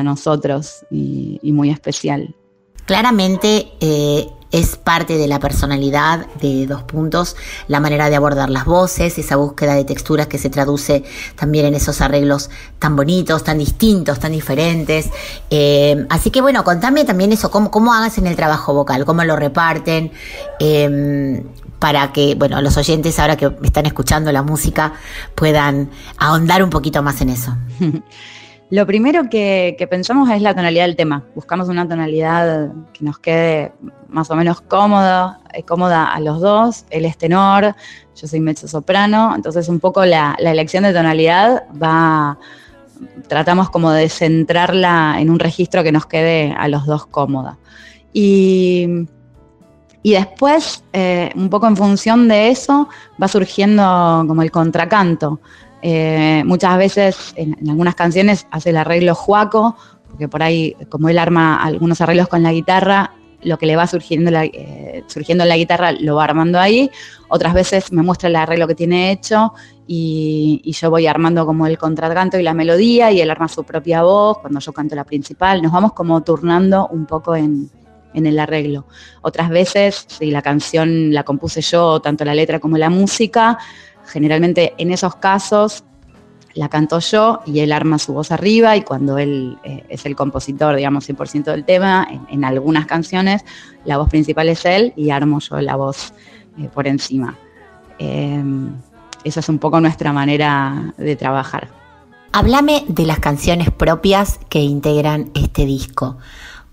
[0.05, 2.35] nosotros y, muy especial.
[2.85, 7.37] Claramente eh, es parte de la personalidad de dos puntos,
[7.69, 11.05] la manera de abordar las voces, esa búsqueda de texturas que se traduce
[11.35, 12.49] también en esos arreglos
[12.79, 15.11] tan bonitos, tan distintos, tan diferentes.
[15.51, 19.25] Eh, así que bueno, contame también eso, cómo, cómo hagas en el trabajo vocal, cómo
[19.25, 20.11] lo reparten,
[20.59, 21.45] eh,
[21.79, 24.95] para que, bueno, los oyentes ahora que están escuchando la música
[25.35, 27.55] puedan ahondar un poquito más en eso.
[28.69, 31.25] Lo primero que, pensamos es la tonalidad del tema.
[31.37, 33.73] Buscamos una tonalidad que nos quede
[34.09, 36.85] más o menos cómoda, eh, cómoda a los dos.
[36.91, 37.77] Él es tenor,
[38.17, 42.39] yo soy mezzo soprano, entonces un poco la, elección de tonalidad va,
[43.29, 47.59] tratamos como de centrarla en un registro que nos quede a los dos cómoda.
[48.13, 49.07] Y,
[50.03, 52.89] después, eh, un poco en función de eso,
[53.23, 55.41] va surgiendo como el contracanto.
[55.89, 59.77] Eh, muchas veces en, algunas canciones hace el arreglo Juaco,
[60.09, 63.13] porque por ahí, como él arma algunos arreglos con la guitarra,
[63.43, 66.91] lo que le va surgiendo, eh, surgiendo en la guitarra lo va armando ahí.
[67.29, 69.53] Otras veces me muestra el arreglo que tiene hecho
[69.87, 74.03] y, yo voy armando como el contracanto y la melodía y él arma su propia
[74.03, 75.63] voz cuando yo canto la principal.
[75.63, 77.71] Nos vamos como turnando un poco en,
[78.13, 78.87] en el arreglo.
[79.23, 83.57] Otras veces, si la canción la compuse yo, tanto la letra como la música,
[84.07, 85.85] generalmente en esos casos
[86.57, 90.17] la canto yo y él arma su voz arriba y cuando él eh, es el
[90.17, 93.45] compositor, digamos, 100% del tema, en, algunas canciones
[93.85, 96.15] la voz principal es él y armo yo la voz
[96.59, 97.37] eh, por encima.
[97.99, 98.75] Em,
[99.23, 101.69] esa es un poco nuestra manera de trabajar.
[102.33, 106.17] Háblame de las canciones propias que integran este disco.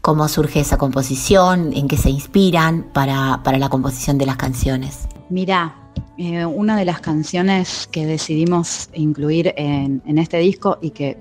[0.02, 1.72] ¿Cómo surge esa composición?
[1.74, 5.08] ¿En qué se inspiran para, para la composición de las canciones?
[5.30, 5.83] Mira,
[6.18, 11.18] eh, una de las canciones que decidimos incluir en, este disco y que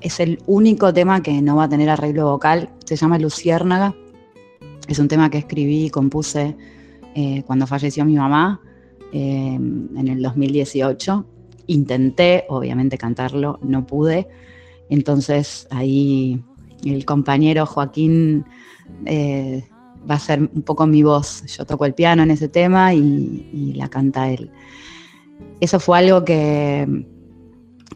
[0.00, 3.94] es el único tema que no va a tener arreglo vocal, se llama Luciérnaga.
[4.88, 6.56] Es un tema que escribí y compuse
[7.14, 8.60] eh, cuando falleció mi mamá
[9.12, 11.24] eh, en el 2018.
[11.68, 14.26] Intenté, obviamente, cantarlo, no pude.
[14.90, 16.42] Entonces ahí
[16.84, 18.44] el compañero Joaquín
[20.08, 21.44] va a ser un poco mi voz.
[21.46, 24.50] Yo toco el piano en ese tema y, la canta él.
[25.60, 27.04] Eso fue algo que,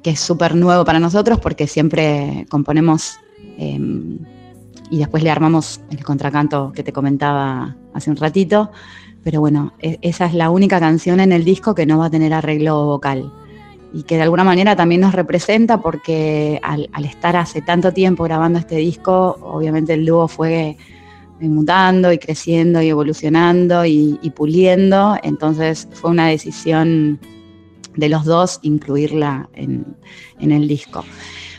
[0.03, 3.19] que es súper nuevo para nosotros porque siempre componemos
[3.59, 4.19] em,
[4.91, 8.71] y después le armamos el contracanto que te comentaba hace un ratito.
[9.25, 12.11] Pero bueno, e, esa es la única canción en el disco que no va a
[12.11, 13.33] tener arreglo vocal
[13.93, 18.25] y que de alguna manera también nos representa porque al, al estar hace tanto tiempo
[18.25, 20.79] grabando este disco, obviamente el dúo fue
[21.49, 25.17] mutando y creciendo y evolucionando y, puliendo.
[25.23, 27.21] Entonces fue una decisión
[27.97, 29.97] de los dos incluirla en,
[30.41, 31.05] el disco.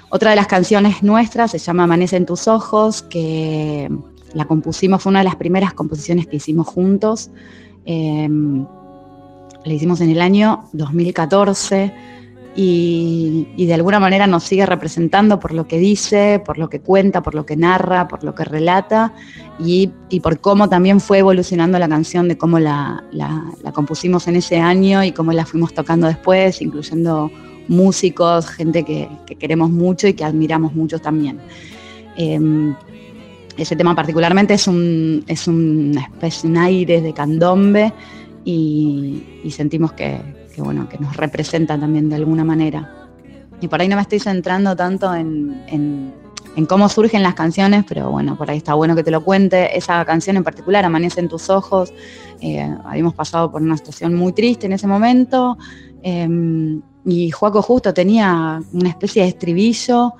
[0.09, 3.89] Otra de las canciones nuestras se llama Amanece en tus ojos, que
[4.34, 7.29] la compusimos, fue una de las primeras composiciones que hicimos juntos.
[7.86, 8.29] Eh,
[9.65, 11.93] la hicimos en el año 2014
[12.55, 17.23] y, de alguna manera nos sigue representando por lo que dice, por lo que cuenta,
[17.23, 19.13] por lo que narra, por lo que relata
[19.59, 19.91] y,
[20.21, 23.03] por cómo también fue evolucionando la canción, de cómo la,
[23.73, 27.31] compusimos en ese año y cómo la fuimos tocando después, incluyendo
[27.67, 31.39] músicos, gente que, queremos mucho y que admiramos mucho también.
[32.15, 32.75] Em,
[33.57, 37.93] ese tema particularmente es un, es una especie, un aire de candombe
[38.45, 40.19] y sentimos que,
[40.53, 43.09] que, bueno, que nos representa también de alguna manera.
[43.59, 46.13] Y por ahí no me estoy centrando tanto en,
[46.67, 49.75] cómo surgen las canciones, pero bueno, por ahí está bueno que te lo cuente.
[49.77, 51.93] Esa canción en particular, Amanece en tus ojos,
[52.41, 55.57] eh, habíamos pasado por una situación muy triste en ese momento.
[56.01, 60.13] Em, y Juaco justo tenía una especie de estribillo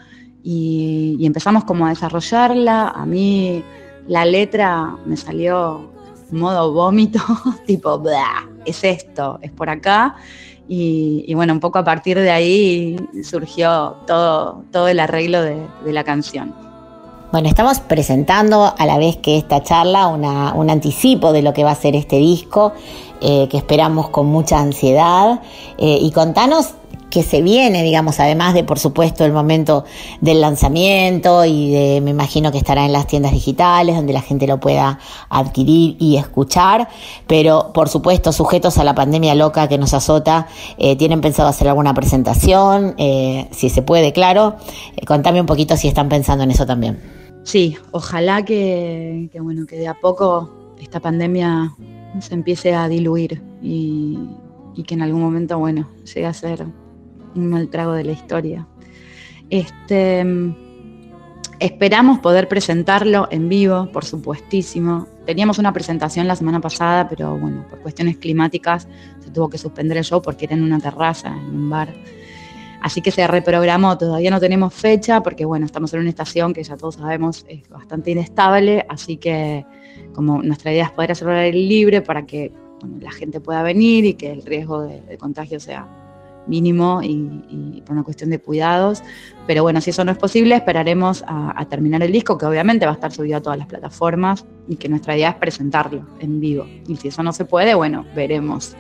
[0.44, 2.90] y, empezamos como a desarrollarla.
[2.90, 3.64] A mí
[4.08, 5.93] la letra me salió
[6.34, 7.20] modo vómito,
[7.66, 8.02] tipo,
[8.66, 10.16] es esto, es por acá.
[10.68, 16.04] Y, bueno, un poco a partir de ahí surgió todo, todo el arreglo de, la
[16.04, 16.56] canción.
[17.32, 21.72] Bueno, estamos presentando a la vez que esta charla un anticipo de lo que va
[21.72, 22.74] a ser este disco,
[23.22, 25.42] eh, que esperamos con mucha ansiedad.
[25.78, 26.76] Eh, y contanos
[27.14, 29.86] que se viene, digamos, además de, por supuesto, el momento
[30.20, 34.48] del lanzamiento y de, me imagino que estará en las tiendas digitales, donde la gente
[34.48, 34.98] lo pueda
[35.30, 36.90] adquirir y escuchar,
[37.28, 40.48] pero, por supuesto, sujetos a la pandemia loca que nos azota,
[40.80, 42.96] eh, ¿tienen pensado hacer alguna presentación?
[42.98, 44.56] Eh, si se puede, claro.
[44.96, 47.00] Eh, contame un poquito si están pensando en eso también.
[47.44, 50.50] Sí, ojalá que, que, bueno, que de a poco
[50.82, 51.76] esta pandemia
[52.22, 54.18] se empiece a diluir y,
[54.74, 56.66] y que en algún momento, bueno, llegue a ser
[57.36, 58.68] mal trago de la historia.
[59.50, 60.26] Este,
[61.60, 65.08] esperamos poder presentarlo en vivo, por supuestísimo.
[65.26, 68.88] Teníamos una presentación la semana pasada, pero bueno, por cuestiones climáticas
[69.20, 71.94] se tuvo que suspender el show porque era en una terraza, en un bar.
[72.82, 76.64] Así que se reprogramó, todavía no tenemos fecha porque bueno, estamos en una estación que
[76.64, 79.66] ya todos sabemos es bastante inestable, así que
[80.14, 82.52] como nuestra idea es poder hacerlo libre para que
[83.00, 85.88] la gente pueda venir y que el riesgo de contagio sea
[86.48, 89.04] mínimo y, y, por una cuestión de cuidados.
[89.48, 92.92] Pero bueno, si eso no es posible, esperaremos a, terminar el disco, que obviamente va
[92.92, 96.66] a estar subido a todas las plataformas y que nuestra idea es presentarlo en vivo.
[96.88, 98.76] Y si eso no se puede, bueno, veremos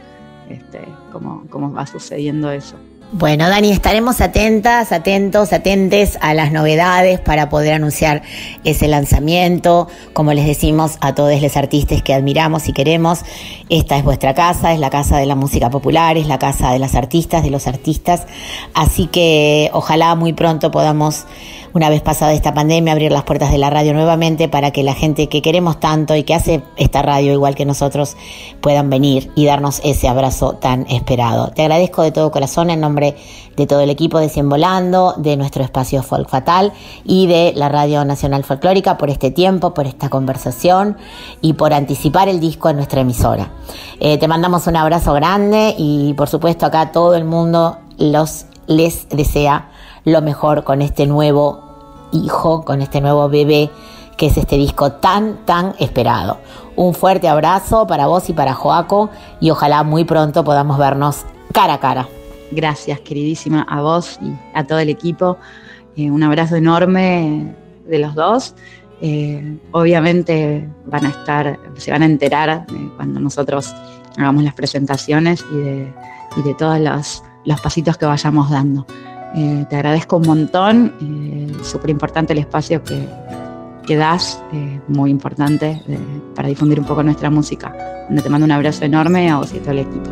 [0.49, 2.77] este, cómo, cómo va sucediendo eso.
[3.15, 8.23] Bueno, Dani, estaremos atentas, atentos, atentes a las novedades para poder anunciar
[8.63, 9.87] ese lanzamiento.
[10.13, 13.19] Como les decimos a todos los artistas que admiramos y queremos,
[13.69, 16.79] esta es vuestra casa, es la casa de la música popular, es la casa de
[16.79, 18.25] las artistas, de los artistas.
[18.73, 21.27] Así que ojalá muy pronto podamos
[21.73, 24.93] una vez pasada esta pandemia, abrir las puertas de la radio nuevamente para que la
[24.93, 28.15] gente que queremos tanto y que hace esta radio igual que nosotros
[28.61, 31.49] puedan venir y darnos ese abrazo tan esperado.
[31.49, 33.15] Te agradezco de todo corazón en nombre
[33.57, 37.69] de todo el equipo de Cien Volando, de nuestro espacio Folk Fatal y de la
[37.69, 40.97] Radio Nacional Folclórica por este tiempo, por esta conversación
[41.41, 43.51] y por anticipar el disco en nuestra emisora.
[43.99, 49.09] Eh, te mandamos un abrazo grande y por supuesto acá todo el mundo los les
[49.09, 49.69] desea
[50.05, 51.62] lo mejor con este nuevo
[52.13, 53.69] hijo, con este nuevo bebé
[54.17, 56.37] que es este disco tan, tan esperado.
[56.75, 59.09] Un fuerte abrazo para vos y para Joaco
[59.39, 62.07] y ojalá muy pronto podamos vernos cara a cara.
[62.51, 65.37] Gracias, queridísima, a vos y a todo el equipo.
[65.95, 67.55] Eh, un abrazo enorme
[67.87, 68.55] de los dos.
[69.01, 73.73] Eh, obviamente van a estar, se van a enterar cuando nosotros
[74.17, 75.93] hagamos las presentaciones y de,
[76.37, 78.85] y de todos los, los pasitos que vayamos dando.
[79.35, 85.81] Eh, te agradezco un montón, eh, súper importante el espacio que, das, eh, muy importante
[86.35, 87.73] para difundir un poco nuestra música.
[88.21, 90.09] Te mando un abrazo enorme a vos y a todo el equipo.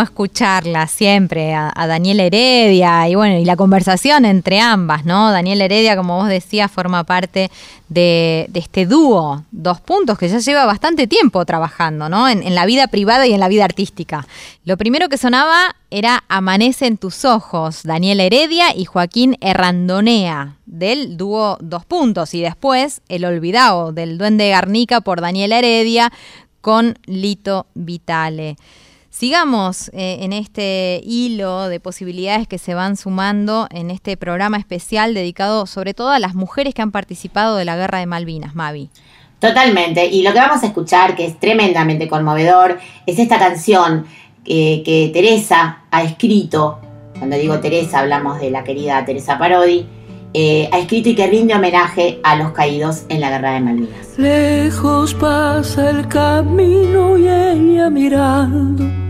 [0.00, 5.32] Escucharla siempre, a, a Daniel Heredia y bueno, y la conversación entre ambas, ¿no?
[5.32, 7.50] Daniel Heredia, como vos decías, forma parte
[7.88, 12.28] de, este dúo, dos puntos, que ya lleva bastante tiempo trabajando, ¿no?
[12.28, 14.26] En, la vida privada y en la vida artística.
[14.64, 21.16] Lo primero que sonaba era Amanece en tus ojos, Daniel Heredia y Joaquín Errandonea, del
[21.16, 26.12] dúo Dos Puntos, y después El Olvidado, del Duende Garnica por Daniel Heredia
[26.60, 28.56] con Lito Vitale.
[29.18, 35.12] Sigamos eh, en este hilo de posibilidades que se van sumando en este programa especial
[35.12, 38.90] dedicado sobre todo a las mujeres que han participado de la Guerra de Malvinas, Mavi.
[39.40, 40.06] Totalmente.
[40.06, 44.06] Y lo que vamos a escuchar, que es tremendamente conmovedor, es esta canción
[44.44, 46.78] eh, que Teresa ha escrito.
[47.18, 49.84] Cuando digo Teresa, hablamos de la querida Teresa Parodi.
[50.32, 54.16] eh, ha escrito y que rinde homenaje a los caídos en la Guerra de Malvinas.
[54.16, 59.07] Lejos pasa el camino y ella mirando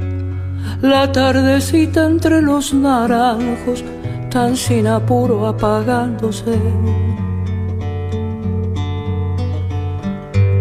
[0.81, 3.85] la tardecita entre los naranjos,
[4.31, 6.59] tan sin apuro apagándose.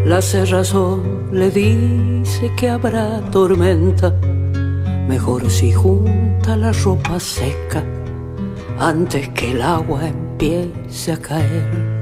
[0.05, 4.13] La cerrazón le dice que habrá tormenta,
[5.07, 7.83] mejor si junta la ropa seca
[8.79, 11.97] antes que el agua empiece a caer.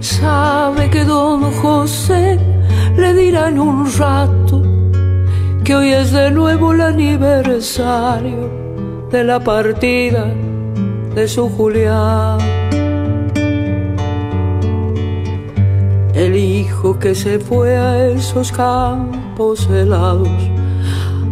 [0.00, 2.49] Sabe que don José
[2.96, 4.62] le dirá en un rato
[5.64, 8.50] que hoy es de nuevo el aniversario
[9.10, 10.32] de la partida
[11.14, 12.38] de su Julián.
[16.14, 20.28] El hijo que se fue a esos campos helados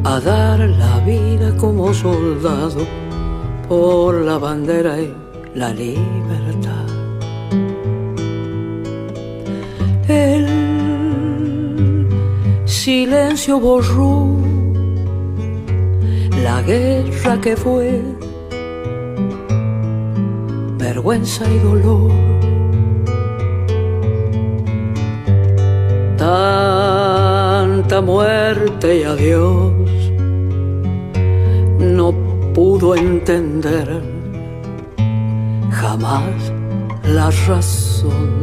[0.05, 2.87] a dar la vida como soldado
[3.69, 5.13] por la bandera y
[5.55, 6.28] la libertad.
[12.89, 14.35] Silencio borró
[16.43, 18.01] la guerra que fue
[20.79, 22.11] vergüenza y dolor.
[26.17, 29.73] Tanta muerte y adiós
[31.79, 32.15] no
[32.55, 33.87] pudo entender
[35.71, 36.41] jamás
[37.05, 38.38] la razón.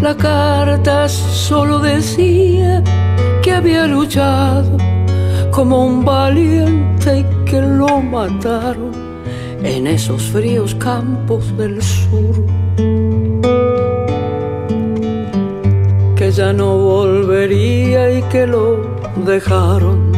[0.00, 2.82] La carta solo decía
[3.42, 4.76] que había luchado
[5.50, 8.92] como un valiente y que lo mataron
[9.62, 12.44] en esos fríos campos del sur.
[16.14, 20.12] Que ya no volvería y que lo dejaron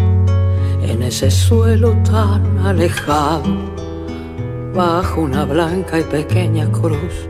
[0.82, 3.54] en ese suelo tan alejado
[4.74, 7.28] bajo una blanca y pequeña cruz.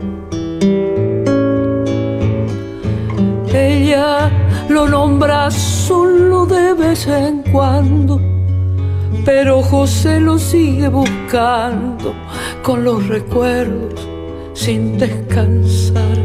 [4.69, 8.21] Lo nombra solo de vez en cuando,
[9.25, 12.13] pero José lo sigue buscando
[12.61, 14.07] con los recuerdos
[14.53, 16.17] sin descansar.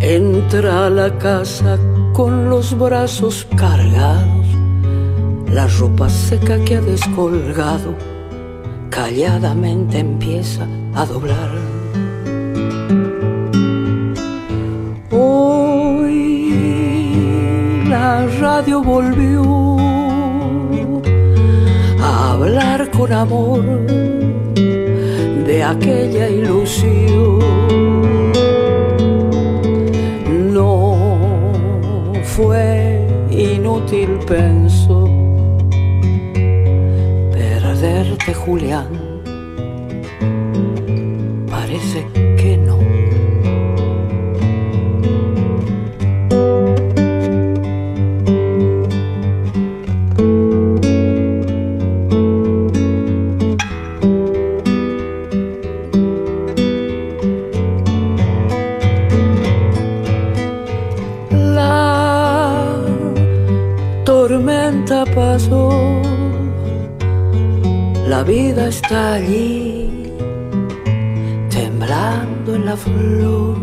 [0.00, 1.78] Entra a la casa
[2.12, 4.46] con los brazos cargados,
[5.52, 7.94] la ropa seca que ha descolgado,
[8.90, 11.71] calladamente empieza a doblar.
[18.02, 19.42] La radio volvió
[22.00, 23.62] a hablar con amor
[25.46, 27.38] de aquella ilusión.
[30.58, 30.96] No
[32.24, 35.08] fue inútil, pensó,
[37.32, 39.01] perderte, Julián.
[68.52, 70.12] Vida está allí,
[71.50, 73.61] temblando en la flor.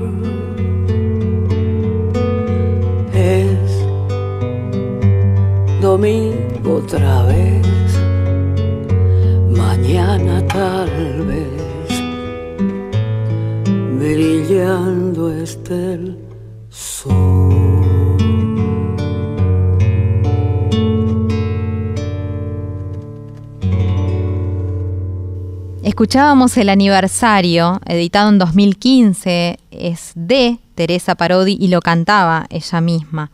[26.00, 33.32] Escuchábamos el aniversario, editado en 2015, es de Teresa Parodi y lo cantaba ella misma.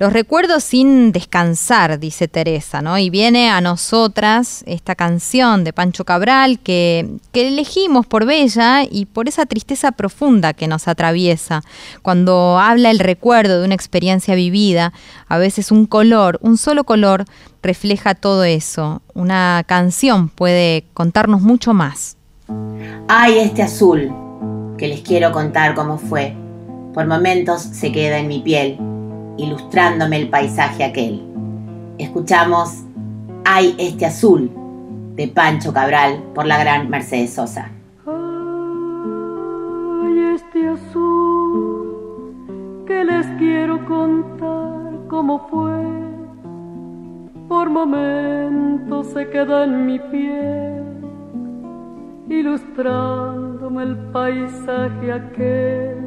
[0.00, 2.96] Los recuerdos sin descansar, dice Teresa, ¿no?
[2.96, 9.04] Y viene a nosotras esta canción de Pancho Cabral que, que, elegimos por bella y
[9.04, 11.60] por esa tristeza profunda que nos atraviesa.
[12.00, 14.94] Cuando habla el recuerdo de una experiencia vivida,
[15.28, 17.26] a veces un color, un solo color,
[17.62, 19.02] refleja todo eso.
[19.12, 22.16] Una canción puede contarnos mucho más.
[23.06, 24.10] Ay, este azul,
[24.78, 26.34] que les quiero contar cómo fue.
[26.94, 28.78] Por momentos se queda en mi piel
[29.40, 31.22] ilustrándome el paisaje aquel.
[31.98, 32.84] Escuchamos
[33.44, 34.50] Hay este azul
[35.16, 37.70] de Pancho Cabral por la gran Mercedes Sosa.
[38.06, 42.34] Ay, este azul
[42.86, 45.84] que les quiero contar cómo fue.
[47.48, 50.84] Por momentos se queda en mi piel,
[52.28, 56.00] ilustrándome el paisaje aquel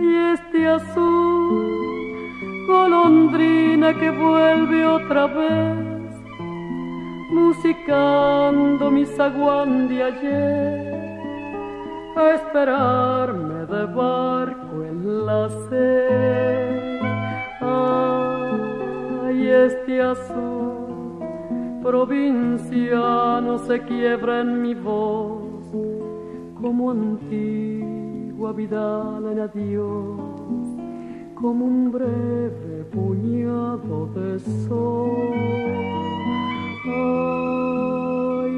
[0.00, 2.26] y este azul,
[2.66, 6.14] golondrina que vuelve otra vez,
[7.30, 11.20] musicando mi zaguán de ayer,
[12.16, 17.00] a esperarme de barco en la sed.
[17.60, 21.18] Ay, este azul
[21.82, 25.40] provinciano se quiebra en mi voz
[26.60, 27.99] como antiguo
[28.52, 30.18] Vidal en adiós,
[31.40, 35.10] como un breve puñado de sol.
[38.44, 38.56] Ay,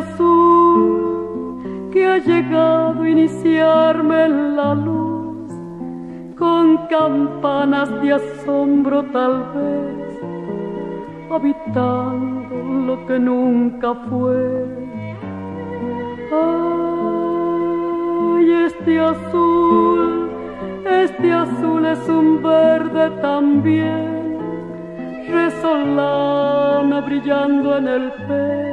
[0.00, 5.48] Azul que ha llegado a iniciarme en la luz
[6.38, 10.10] con campanas de asombro tal vez
[11.30, 14.38] habitando lo que nunca fue.
[16.32, 20.30] Ay este azul
[21.04, 24.38] este azul es un verde también
[25.30, 28.69] resolana brillando en el pez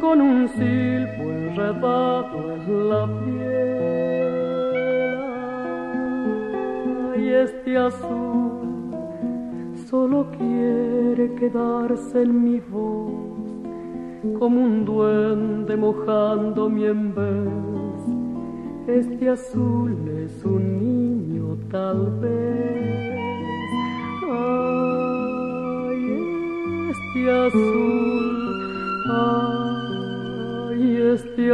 [0.00, 4.40] con un silbo enredado en la piel.
[7.22, 8.50] Y este azul
[9.88, 13.12] solo quiere quedarse en mi voz,
[14.38, 18.00] como un duende mojando mi vez.
[18.86, 23.18] Este azul es un niño tal vez.
[24.30, 26.02] Ay,
[26.90, 28.40] este azul.
[29.12, 29.59] Ay,
[31.00, 31.50] este.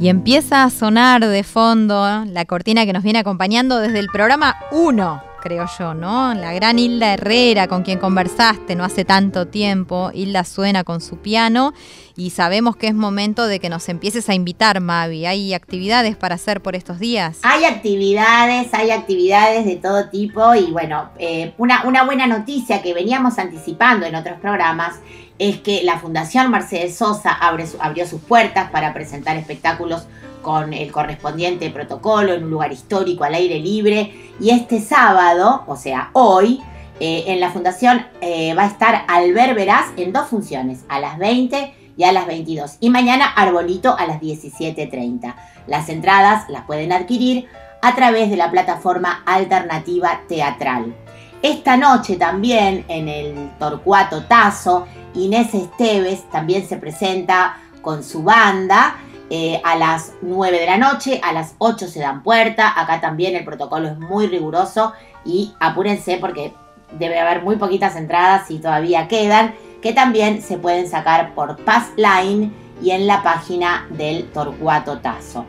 [0.00, 4.54] Y empieza a sonar de fondo la cortina que nos viene acompañando desde el programa
[4.70, 6.34] 1 creo yo, ¿no?
[6.34, 10.10] La gran Hilda Herrera, con quien conversaste no hace tanto tiempo.
[10.12, 11.72] Hilda suena con su piano
[12.16, 15.26] y sabemos que es momento de que nos empieces a invitar, Mavi.
[15.26, 17.38] ¿Hay actividades para hacer por estos días?
[17.42, 22.94] Hay actividades, hay actividades de todo tipo y bueno, eh, una, una buena noticia que
[22.94, 24.96] veníamos anticipando en otros programas
[25.38, 30.06] es que la Fundación Mercedes Sosa abrió sus puertas para presentar espectáculos
[30.42, 34.32] con el correspondiente protocolo en un lugar histórico al aire libre.
[34.40, 36.60] Y este sábado, o sea, hoy,
[37.00, 41.18] eh, en la fundación eh, va a estar Albert Veraz en dos funciones, a las
[41.18, 42.76] 20 y a las 22.
[42.80, 45.34] Y mañana Arbolito a las 17.30.
[45.66, 47.46] Las entradas las pueden adquirir
[47.82, 50.94] a través de la plataforma Alternativa Teatral.
[51.42, 58.96] Esta noche también en el Torcuato Tazo, Inés Esteves también se presenta con su banda
[59.30, 63.36] eh, a las 9 de la noche, a las 8 se dan puerta, acá también
[63.36, 66.54] el protocolo es muy riguroso y apúrense porque
[66.92, 71.90] debe haber muy poquitas entradas y todavía quedan, que también se pueden sacar por Pass
[71.96, 72.50] Line
[72.82, 75.44] y en la página del Torcuato Tazo.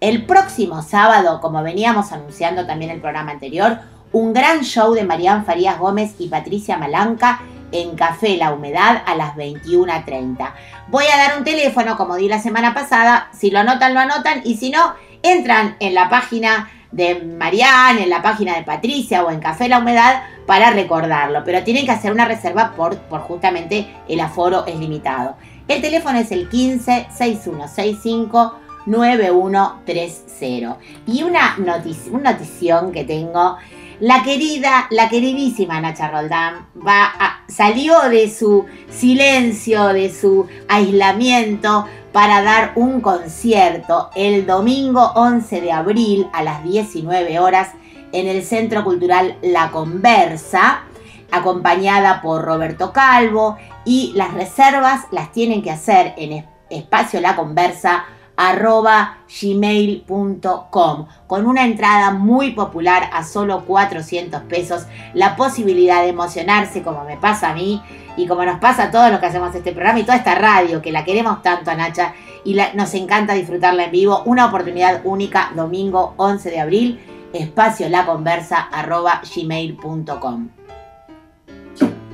[0.00, 3.78] El próximo sábado, como veníamos anunciando también en el programa anterior,
[4.12, 7.40] un gran show de Marían Farías Gómez y Patricia Malanca
[7.74, 10.52] en Café La Humedad a las 21.30.
[10.88, 14.40] Voy a dar un teléfono, como di la semana pasada, si lo anotan, lo anotan,
[14.44, 19.30] y si no, entran en la página de Marianne, en la página de Patricia o
[19.30, 23.86] en Café La Humedad para recordarlo, pero tienen que hacer una reserva por, por justamente
[24.08, 25.36] el aforo es limitado.
[25.66, 30.78] El teléfono es el 15 6165 9130.
[31.06, 33.56] Y una, una notición que tengo,
[34.00, 37.12] la querida, la queridísima Nacha Roldán va
[37.48, 45.72] salió de su silencio, de su aislamiento para dar un concierto el domingo 11 de
[45.72, 47.70] abril a las 19 horas
[48.12, 50.84] en el Centro Cultural La Conversa,
[51.30, 58.04] acompañada por Roberto Calvo y las reservas las tienen que hacer en espacio La Conversa
[58.36, 66.82] arroba gmail.com con una entrada muy popular a solo 400 pesos, la posibilidad de emocionarse
[66.82, 67.82] como me pasa a mí
[68.16, 70.80] y como nos pasa a todos los que hacemos este programa y toda esta radio
[70.80, 72.14] que la queremos tanto a Nacha
[72.44, 77.00] y nos encanta disfrutarla en vivo, una oportunidad única domingo 11 de abril,
[77.32, 80.53] espacio la conversa arroba gmail.com.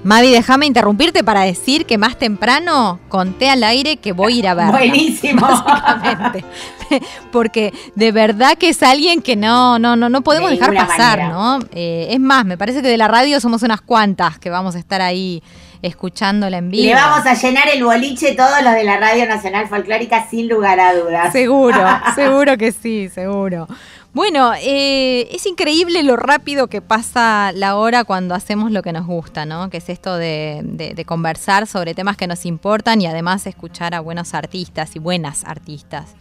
[0.03, 4.49] Mavi, déjame interrumpirte para decir que más temprano conté al aire que voy a ir
[4.49, 4.71] a ver.
[4.71, 5.43] Buenísimo.
[5.43, 6.45] Básicamente.
[7.33, 11.59] Porque de verdad que es alguien que no, no, no, no podemos dejar pasar, ¿no?
[11.73, 14.79] Eh, es más, me parece que de la radio somos unas cuantas que vamos a
[14.79, 15.43] estar ahí
[15.83, 16.85] escuchándola en vivo.
[16.85, 20.79] Le vamos a llenar el boliche todos los de la Radio Nacional Folclórica sin lugar
[20.81, 21.33] a dudas.
[21.33, 21.79] Seguro,
[22.15, 23.67] seguro que sí, seguro.
[24.13, 29.07] Bueno, eh, es increíble lo rápido que pasa la hora cuando hacemos lo que nos
[29.07, 29.71] gusta, ¿no?
[29.71, 34.35] Que es esto de, conversar sobre temas que nos importan y además escuchar a buenos
[34.35, 36.17] artistas y buenas artistas.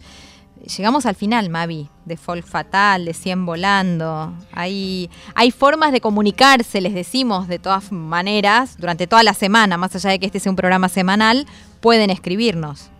[0.64, 4.32] Llegamos al final, Mavi, de Folk Fatal, de Cien Volando.
[4.52, 9.94] Hay, hay formas de comunicarse, les decimos, de todas maneras, durante toda la semana, más
[9.96, 11.46] allá de que este sea un programa semanal,
[11.80, 12.90] pueden escribirnos.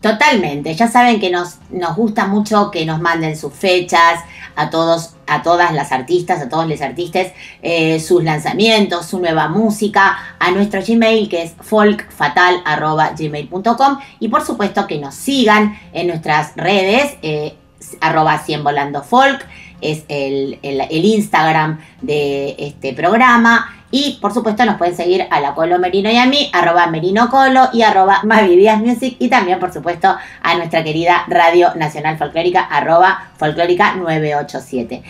[0.00, 4.20] Totalmente, ya saben que nos, nos gusta mucho que nos manden sus fechas,
[4.54, 7.32] a todos, a todas las artistas, a todos los artistas,
[7.62, 14.86] eh, sus lanzamientos, su nueva música, a nuestro Gmail que es folkfatal.gmail.com y por supuesto
[14.86, 17.56] que nos sigan en nuestras redes, eh,
[18.00, 19.44] arroba 100 volando folk,
[19.80, 23.77] es el, el Instagram de este programa.
[23.90, 27.30] Y por supuesto nos pueden seguir a la Colo Merino y a mí, arroba Merino
[27.30, 32.60] Colo y arroba Mavidias Music y también por supuesto a nuestra querida Radio Nacional Folclórica,
[32.60, 35.02] arroba Folclórica 987.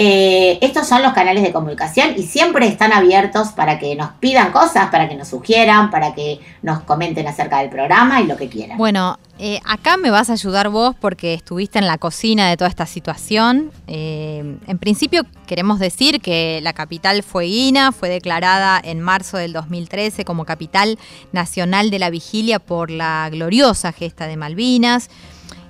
[0.00, 4.52] Eh, estos son los canales de comunicación y siempre están abiertos para que nos pidan
[4.52, 8.48] cosas, para que nos sugieran, para que nos comenten acerca del programa y lo que
[8.48, 8.78] quieran.
[8.78, 12.70] Bueno, eh, acá me vas a ayudar vos porque estuviste en la cocina de toda
[12.70, 13.72] esta situación.
[13.88, 20.24] Eh, en principio queremos decir que la capital fueguina fue declarada en marzo del 2013
[20.24, 20.96] como capital
[21.32, 25.10] nacional de la vigilia por la gloriosa gesta de Malvinas.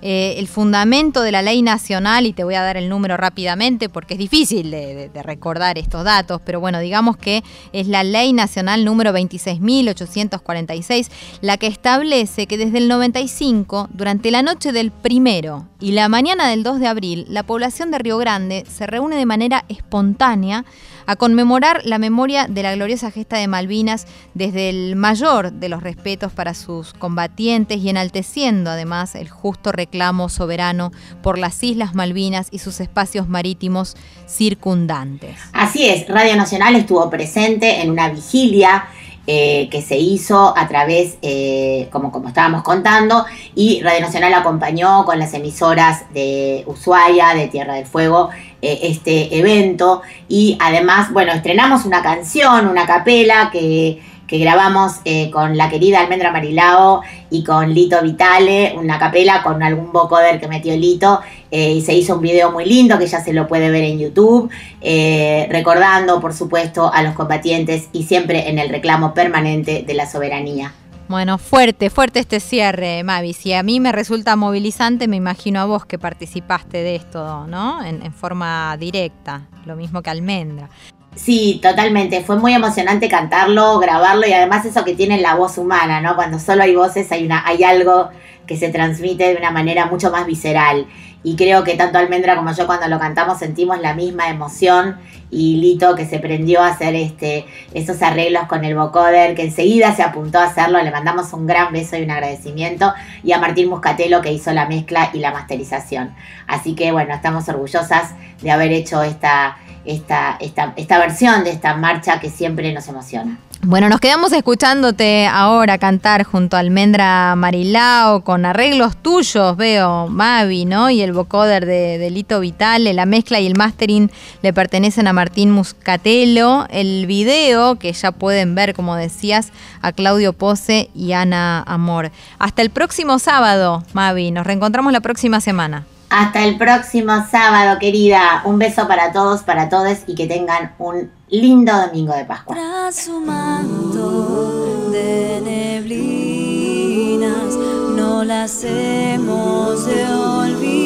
[0.00, 3.88] Eh, el fundamento de la ley nacional, y te voy a dar el número rápidamente
[3.88, 7.42] porque es difícil de, recordar estos datos, pero bueno, digamos que
[7.72, 14.42] es la ley nacional número 26.846, la que establece que desde el 95, durante la
[14.42, 18.64] noche del primero y la mañana del 2 de abril, la población de Río Grande
[18.68, 20.64] se reúne de manera espontánea
[21.08, 25.82] a conmemorar la memoria de la gloriosa gesta de Malvinas desde el mayor de los
[25.82, 30.92] respetos para sus combatientes y enalteciendo además el justo reclamo soberano
[31.22, 33.96] por las Islas Malvinas y sus espacios marítimos
[34.26, 35.38] circundantes.
[35.54, 38.88] Así es, Radio Nacional estuvo presente en una vigilia
[39.30, 45.04] eh, que se hizo a través, eh, como, como estábamos contando, y Radio Nacional acompañó
[45.04, 48.30] con las emisoras de Ushuaia, de Tierra del Fuego,
[48.62, 50.00] eh, este evento.
[50.30, 56.00] Y además, bueno, estrenamos una canción, una capela que que grabamos eh, con la querida
[56.00, 57.00] Almendra Marilao
[57.30, 61.20] y con Lito Vitale, una capela con algún vocoder que metió Lito,
[61.50, 63.98] eh, y se hizo un video muy lindo que ya se lo puede ver en
[63.98, 64.50] YouTube,
[64.82, 70.08] eh, recordando, por supuesto, a los combatientes y siempre en el reclamo permanente de la
[70.08, 70.74] soberanía.
[71.08, 73.32] Bueno, fuerte, fuerte este cierre, Mavi.
[73.32, 77.82] Si a mí me resulta movilizante, me imagino a vos que participaste de esto, ¿no?
[77.82, 80.68] En, en forma directa, lo mismo que Almendra.
[81.14, 82.22] Sí, totalmente.
[82.22, 86.14] Fue muy emocionante cantarlo, grabarlo y además eso que tiene la voz humana, ¿no?
[86.14, 88.10] Cuando solo hay voces hay, una, hay algo
[88.46, 90.86] que se transmite de una manera mucho más visceral.
[91.24, 94.98] y creo que tanto Almendra como yo cuando lo cantamos sentimos la misma emoción
[95.30, 99.94] y Lito que se prendió a hacer este, esos arreglos con el vocoder, que enseguida
[99.94, 103.68] se apuntó a hacerlo, le mandamos un gran beso y un agradecimiento y a Martín
[103.68, 106.14] Muscatelo que hizo la mezcla y la masterización.
[106.46, 111.74] Así que bueno, estamos orgullosas de haber hecho esta, esta, esta, esta versión de esta
[111.74, 113.38] marcha que siempre nos emociona.
[113.62, 120.64] Bueno, nos quedamos escuchándote ahora cantar junto a Almendra Marilao con arreglos tuyos, veo, Mavi,
[120.64, 120.90] ¿no?
[120.90, 124.12] Y el vocoder de, de Lito Vitale, la mezcla y el mastering
[124.42, 126.66] le pertenecen a Martín Muscatelo.
[126.70, 129.50] El video, que ya pueden ver, como decías,
[129.82, 132.12] a Claudio Pose y Ana Amor.
[132.38, 134.30] Hasta el próximo sábado, Mavi.
[134.30, 135.86] Nos reencontramos la próxima semana.
[136.08, 138.42] Hasta el próximo sábado, querida.
[138.44, 142.54] Un beso para todos, para todos y que tengan un lindo domingo de Pascua.
[142.54, 145.40] Tras su manto de
[145.80, 147.56] neblinas,
[147.96, 150.78] no las hemos de olvidar.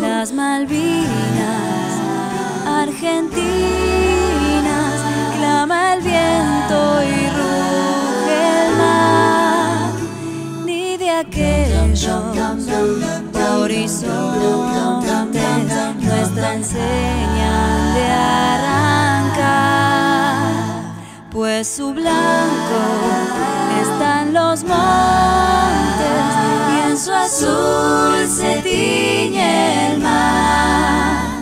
[0.00, 1.33] Las Malvinas,
[3.06, 5.00] argentinas,
[5.36, 9.90] clama el viento y ruge el mar.
[10.64, 12.08] Ni de aquellos
[13.60, 14.14] horizontes
[16.00, 18.06] nuestra enseñan de
[18.46, 19.44] arrancar,
[21.30, 22.80] pues su blanco
[23.82, 26.24] está en los montes
[26.72, 31.33] y en su azul se tiñe el mar.